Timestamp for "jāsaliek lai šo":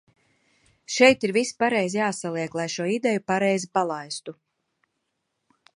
1.99-2.89